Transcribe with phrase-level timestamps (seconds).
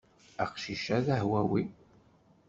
[0.43, 1.63] Aqcic-a d ahwawi.